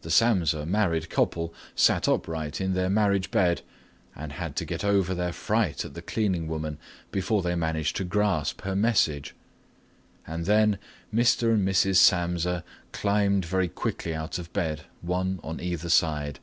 The 0.00 0.10
Samsa 0.10 0.64
married 0.64 1.10
couple 1.10 1.52
sat 1.74 2.08
upright 2.08 2.62
in 2.62 2.72
their 2.72 2.88
marriage 2.88 3.30
bed 3.30 3.60
and 4.16 4.32
had 4.32 4.56
to 4.56 4.64
get 4.64 4.82
over 4.86 5.12
their 5.14 5.34
fright 5.34 5.84
at 5.84 5.92
the 5.92 6.00
cleaning 6.00 6.48
woman 6.48 6.78
before 7.10 7.42
they 7.42 7.54
managed 7.54 7.96
to 7.96 8.04
grasp 8.04 8.62
her 8.62 8.74
message. 8.74 9.34
But 10.26 10.46
then 10.46 10.78
Mr. 11.14 11.52
and 11.52 11.68
Mrs. 11.68 11.96
Samsa 11.96 12.64
climbed 12.92 13.44
very 13.44 13.68
quickly 13.68 14.14
out 14.14 14.38
of 14.38 14.50
bed, 14.54 14.84
one 15.02 15.40
on 15.42 15.60
either 15.60 15.90
side. 15.90 16.40